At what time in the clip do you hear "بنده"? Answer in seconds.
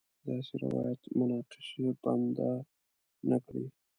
2.03-2.51